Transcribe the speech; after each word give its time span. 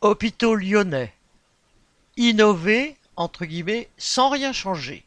Hôpitaux 0.00 0.54
lyonnais: 0.54 1.12
innover 2.16 2.96
sans 3.96 4.30
rien 4.30 4.52
changer. 4.52 5.04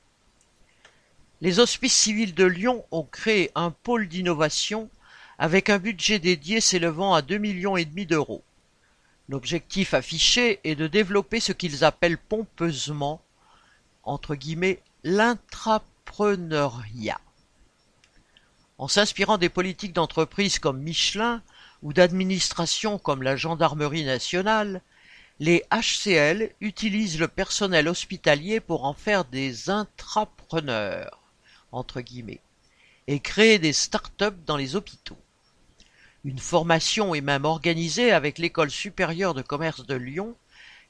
Les 1.40 1.60
Hospices 1.60 1.96
civils 1.96 2.36
de 2.36 2.44
Lyon 2.44 2.84
ont 2.92 3.06
créé 3.06 3.52
un 3.56 3.72
pôle 3.72 4.10
d'innovation 4.10 4.90
avec 5.38 5.70
un 5.70 5.80
budget 5.80 6.20
dédié 6.20 6.60
s'élevant 6.60 7.14
à 7.14 7.22
deux 7.22 7.38
millions 7.38 7.78
et 7.78 7.86
demi 7.86 8.06
d'euros. 8.06 8.44
L'objectif 9.30 9.94
affiché 9.94 10.60
est 10.66 10.76
de 10.76 10.88
développer 10.88 11.40
ce 11.40 11.54
qu'ils 11.54 11.86
appellent 11.86 12.18
pompeusement 12.18 13.22
l'intrapreneuriat. 15.06 17.22
En 18.78 18.90
s'inspirant 18.90 19.38
des 19.38 19.48
politiques 19.48 19.94
d'entreprises 19.94 20.60
comme 20.60 20.82
Michelin 20.82 21.42
ou 21.82 21.94
d'administrations 21.94 22.98
comme 22.98 23.24
la 23.24 23.36
Gendarmerie 23.36 24.06
nationale, 24.06 24.82
les 25.40 25.64
HCL 25.72 26.52
utilisent 26.62 27.20
le 27.20 27.28
personnel 27.28 27.88
hospitalier 27.88 28.60
pour 28.60 28.86
en 28.86 28.94
faire 28.94 29.26
des 29.26 29.70
intrapreneurs 29.70 31.20
et 33.08 33.20
créer 33.20 33.58
des 33.58 33.74
start-up 33.74 34.36
dans 34.46 34.58
les 34.58 34.76
hôpitaux. 34.76 35.18
Une 36.24 36.40
formation 36.40 37.16
est 37.16 37.22
même 37.22 37.46
organisée 37.46 38.12
avec 38.12 38.38
l'École 38.38 38.70
supérieure 38.70 39.34
de 39.34 39.42
commerce 39.42 39.86
de 39.86 39.96
Lyon, 39.96 40.36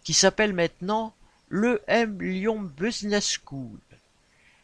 qui 0.03 0.13
s'appelle 0.13 0.53
maintenant 0.53 1.13
l'EM 1.49 2.21
Lyon 2.21 2.61
Business 2.61 3.37
School. 3.45 3.79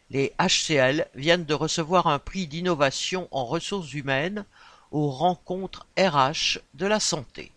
Les 0.09 0.33
HCL 0.39 1.07
viennent 1.15 1.45
de 1.45 1.53
recevoir 1.53 2.07
un 2.07 2.19
prix 2.19 2.47
d'innovation 2.47 3.27
en 3.31 3.45
ressources 3.45 3.93
humaines 3.93 4.45
aux 4.91 5.09
rencontres 5.09 5.87
RH 5.97 6.59
de 6.73 6.85
la 6.85 6.99
santé. 6.99 7.51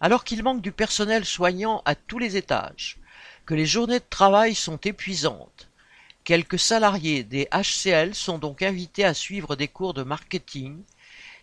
Alors 0.00 0.24
qu'il 0.24 0.42
manque 0.42 0.62
du 0.62 0.72
personnel 0.72 1.24
soignant 1.24 1.82
à 1.84 1.94
tous 1.94 2.18
les 2.18 2.36
étages, 2.36 2.98
que 3.46 3.54
les 3.54 3.66
journées 3.66 3.98
de 3.98 4.04
travail 4.08 4.54
sont 4.54 4.78
épuisantes, 4.78 5.68
quelques 6.24 6.58
salariés 6.58 7.24
des 7.24 7.48
HCL 7.52 8.14
sont 8.14 8.38
donc 8.38 8.62
invités 8.62 9.04
à 9.04 9.14
suivre 9.14 9.56
des 9.56 9.68
cours 9.68 9.94
de 9.94 10.02
marketing, 10.02 10.82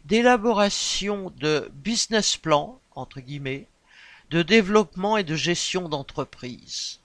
d'élaboration 0.05 1.31
de 1.37 1.69
business 1.73 2.37
plan 2.37 2.79
entre 2.97 3.19
guillemets, 3.19 3.67
de 4.29 4.41
développement 4.41 5.17
et 5.17 5.23
de 5.23 5.35
gestion 5.35 5.87
d'entreprise. 5.87 6.99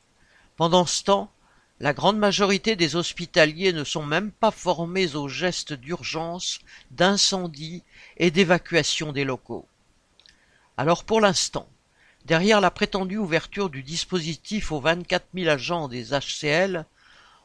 Pendant 0.57 0.87
ce 0.87 1.05
temps, 1.05 1.31
la 1.83 1.93
grande 1.93 2.17
majorité 2.17 2.77
des 2.77 2.95
hospitaliers 2.95 3.73
ne 3.73 3.83
sont 3.83 4.07
même 4.07 4.31
pas 4.31 4.53
formés 4.53 5.17
aux 5.17 5.27
gestes 5.27 5.73
d'urgence, 5.73 6.61
d'incendie 6.93 7.83
et 8.19 8.31
d'évacuation 8.31 9.11
des 9.11 9.25
locaux. 9.25 9.67
Alors 10.77 11.03
pour 11.03 11.21
l'instant, 11.21 11.69
derrière 12.25 12.61
la 12.61 12.71
prétendue 12.71 13.17
ouverture 13.17 13.69
du 13.69 13.83
dispositif 13.83 14.71
aux 14.71 14.81
24 14.81 15.27
000 15.35 15.49
agents 15.49 15.89
des 15.89 16.11
HCL, 16.13 16.87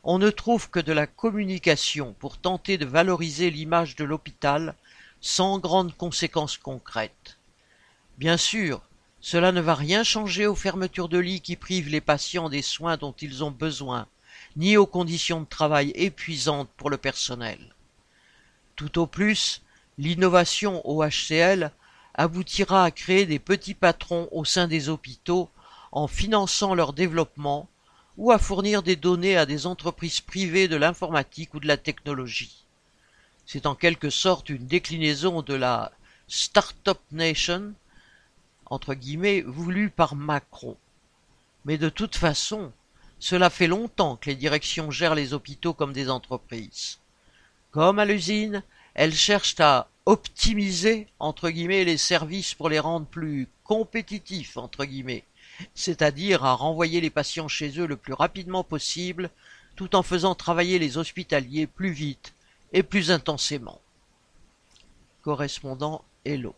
on 0.04 0.20
ne 0.20 0.30
trouve 0.30 0.70
que 0.70 0.80
de 0.80 0.94
la 0.94 1.08
communication 1.08 2.14
pour 2.20 2.38
tenter 2.38 2.78
de 2.78 2.86
valoriser 2.86 3.50
l'image 3.50 3.96
de 3.96 4.04
l'hôpital 4.04 4.76
sans 5.20 5.58
grandes 5.58 5.98
conséquences 5.98 6.60
concrètes. 6.60 7.40
Bien 8.20 8.38
sûr, 8.38 8.84
cela 9.20 9.52
ne 9.52 9.62
va 9.62 9.74
rien 9.74 10.04
changer 10.04 10.46
aux 10.46 10.54
fermetures 10.54 11.10
de 11.10 11.18
lits 11.18 11.42
qui 11.42 11.56
privent 11.56 11.90
les 11.90 12.02
patients 12.02 12.50
des 12.50 12.62
soins 12.62 12.98
dont 12.98 13.16
ils 13.20 13.44
ont 13.44 13.50
besoin, 13.50 14.06
ni 14.56 14.78
aux 14.78 14.86
conditions 14.86 15.42
de 15.42 15.46
travail 15.46 15.92
épuisantes 15.96 16.70
pour 16.78 16.90
le 16.90 16.98
personnel. 16.98 17.60
Tout 18.76 19.00
au 19.00 19.08
plus, 19.08 19.62
l'innovation 19.98 20.82
au 20.88 21.04
aboutira 22.14 22.84
à 22.84 22.92
créer 22.92 23.26
des 23.26 23.40
petits 23.40 23.74
patrons 23.74 24.28
au 24.32 24.46
sein 24.46 24.68
des 24.68 24.90
hôpitaux 24.90 25.50
en 25.92 26.08
finançant 26.08 26.76
leur 26.76 26.94
développement 26.94 27.70
ou 28.18 28.32
à 28.32 28.40
fournir 28.40 28.84
des 28.84 28.96
données 28.96 29.38
à 29.38 29.46
des 29.46 29.68
entreprises 29.68 30.22
privées 30.22 30.68
de 30.68 30.76
l'informatique 30.76 31.54
ou 31.54 31.60
de 31.60 31.68
la 31.68 31.78
technologie. 31.78 32.66
C'est 33.46 33.66
en 33.66 33.76
quelque 33.76 34.10
sorte 34.10 34.50
une 34.50 34.66
déclinaison 34.66 35.42
de 35.42 35.54
la 35.54 35.92
Startup 36.28 37.00
Nation 37.12 37.74
entre 38.66 38.94
guillemets 38.94 39.42
voulue 39.42 39.90
par 39.90 40.16
Macron. 40.16 40.76
Mais 41.66 41.78
de 41.78 41.90
toute 41.90 42.16
façon, 42.16 42.72
cela 43.20 43.50
fait 43.50 43.68
longtemps 43.68 44.16
que 44.16 44.30
les 44.30 44.36
directions 44.36 44.92
gèrent 44.92 45.16
les 45.16 45.34
hôpitaux 45.34 45.74
comme 45.74 45.94
des 45.94 46.10
entreprises. 46.10 47.00
Comme 47.72 48.00
à 48.00 48.06
l'usine, 48.06 48.64
elles 48.94 49.16
cherchent 49.16 49.60
à 49.60 49.90
optimiser 50.06 51.08
entre 51.20 51.50
guillemets 51.50 51.84
les 51.84 51.98
services 51.98 52.54
pour 52.54 52.70
les 52.70 52.80
rendre 52.80 53.06
plus 53.06 53.48
compétitifs 53.64 54.58
entre 54.58 54.86
guillemets, 54.86 55.26
c'est-à-dire 55.76 56.46
à 56.46 56.54
renvoyer 56.54 57.02
les 57.02 57.10
patients 57.10 57.48
chez 57.48 57.80
eux 57.80 57.88
le 57.88 57.98
plus 57.98 58.14
rapidement 58.14 58.64
possible, 58.64 59.30
tout 59.76 59.96
en 59.96 60.04
faisant 60.04 60.34
travailler 60.34 60.80
les 60.80 60.98
hospitaliers 60.98 61.68
plus 61.68 61.92
vite 61.92 62.34
et 62.74 62.84
plus 62.84 63.12
intensément. 63.12 63.82
Correspondant 65.22 66.04
Hello. 66.24 66.56